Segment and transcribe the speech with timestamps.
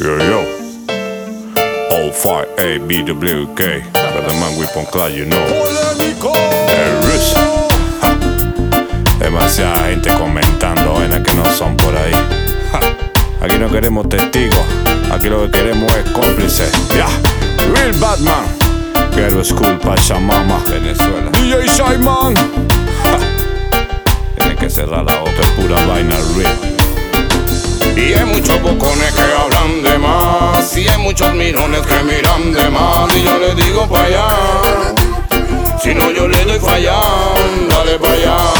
[0.00, 0.40] Yo, yo.
[1.90, 3.80] All five A, B, W, K.
[3.92, 5.42] Got the man class, you know.
[6.68, 7.34] El Rus.
[8.00, 8.14] Ja.
[9.18, 12.12] Demasiada gente comentando vainas que no son por ahí.
[12.70, 12.80] Ja.
[13.44, 14.64] Aquí no queremos testigos.
[15.10, 16.70] Aquí lo que queremos es cómplices.
[16.96, 17.08] Ya.
[17.74, 18.46] Real Batman.
[19.16, 20.62] Ghetto School, Pachamama.
[20.68, 21.32] Venezuela.
[21.32, 22.34] DJ Shaiman.
[24.36, 26.87] Tiene que cerrar la otra, es pura vaina real.
[27.98, 32.70] Y hay muchos bocones que hablan de más Y hay muchos mirones que miran de
[32.70, 34.28] más Y yo le digo pa' allá.
[35.82, 37.00] Si no yo le doy falla
[37.68, 38.57] Dale pa' allá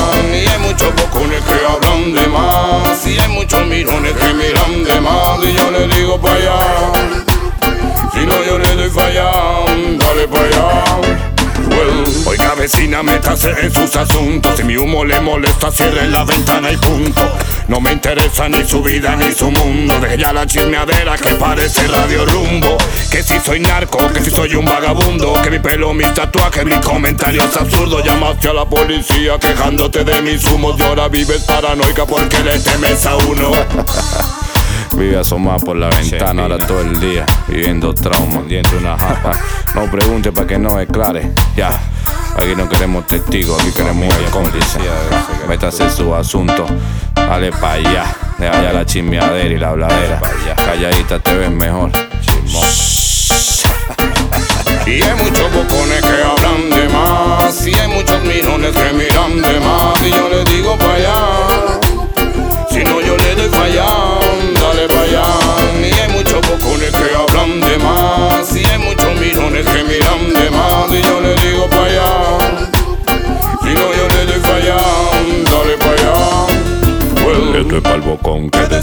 [12.99, 14.57] Vecina, métase en sus asuntos.
[14.57, 17.23] Si mi humo le molesta, cierre la ventana y punto.
[17.69, 19.99] No me interesa ni su vida ni su mundo.
[20.01, 22.77] Deje ya la chismeadera que parece radio rumbo.
[23.11, 25.35] Que si soy narco, que si soy un vagabundo.
[25.43, 28.05] Que mi pelo, mis tatuajes, mis comentarios absurdos.
[28.05, 30.77] Llamaste a la policía quejándote de mis humos.
[30.79, 33.53] Y ahora vives paranoica porque le temes a uno.
[34.97, 39.39] Vive asomada por la ventana ahora todo el día, viviendo trauma, diente una japa.
[39.75, 41.79] No pregunte para que no declare, ya.
[42.39, 44.79] Aquí no queremos testigos, aquí queremos el cómplice.
[45.49, 46.67] Métase su asunto,
[47.15, 48.05] dale pa' allá.
[48.39, 50.21] Deja ya la chismeadera y la habladera.
[50.57, 51.91] Calladita te ves mejor.
[54.87, 59.58] Y hay muchos bocones que hablan de más Y hay muchos mirones que miran de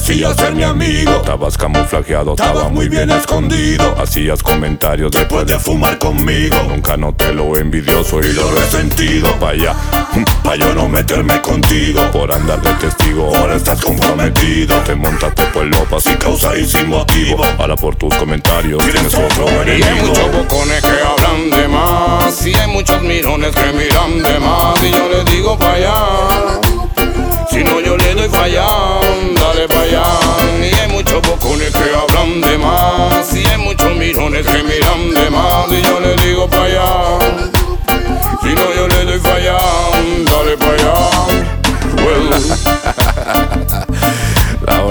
[0.06, 1.12] ser mi amigo.
[1.18, 3.96] Estabas camuflajeado, estaba muy bien escondido.
[4.00, 6.56] Hacías comentarios después de fumar conmigo.
[6.70, 9.36] Nunca noté lo envidioso y lo resentido.
[9.46, 9.74] Allá,
[10.44, 12.02] pa' yo no meterme contigo.
[12.12, 14.78] Por andar de testigo, ahora estás comprometido.
[14.82, 17.44] Te montaste por lopa sin causa y sin motivo.
[17.58, 20.08] Ahora por tus comentarios tienes otro Y hay enemigo.
[20.08, 24.92] muchos bocones que hablan de más Y hay muchos mirones que miran de más Y
[24.92, 25.94] yo le digo pa' allá
[27.50, 28.66] Si no yo le doy falla
[29.68, 30.25] Dale pa'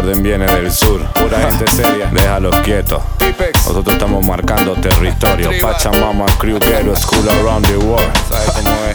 [0.04, 1.00] orden viene del sur.
[1.14, 2.06] Pura gente seria.
[2.06, 3.02] Déjalos quietos.
[3.66, 5.50] Nosotros estamos marcando territorio.
[5.60, 8.06] Pachamama, Crew, Ghetto, School around the world.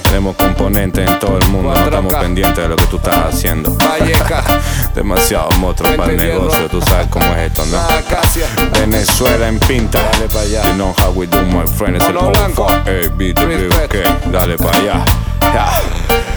[0.03, 1.73] Tenemos componentes en todo el mundo.
[1.73, 3.75] No estamos pendientes de lo que tú estás haciendo.
[4.95, 6.67] Demasiado monstruo para el negocio.
[6.69, 8.79] Tú sabes cómo es esto, ¿no?
[8.79, 9.99] Venezuela en pinta.
[10.11, 10.63] Dale para allá.
[10.63, 11.97] You know how we do, my friend.
[12.11, 12.69] Blanco.
[12.69, 14.29] A, K.
[14.31, 15.05] Dale para allá.
[15.41, 15.67] Ya.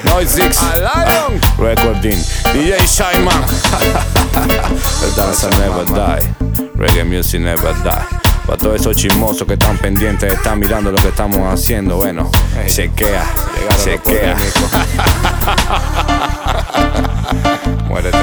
[0.05, 0.63] Noise Six.
[0.63, 1.41] Lion.
[1.59, 2.19] Recording.
[2.53, 3.45] DJ Shaiman.
[5.33, 6.21] Dance never die.
[6.77, 8.07] Reggae music never die.
[8.47, 12.31] Para todos esos chismosos que están pendientes, están mirando lo que estamos haciendo, bueno,
[12.67, 13.25] chequea,
[13.83, 14.37] chequea.
[17.89, 18.19] Muérete